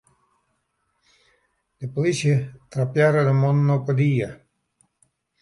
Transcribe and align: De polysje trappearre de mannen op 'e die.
De 1.83 1.87
polysje 1.99 2.33
trappearre 2.73 3.21
de 3.29 3.35
mannen 3.43 3.69
op 3.77 3.85
'e 3.89 3.95
die. 4.01 4.29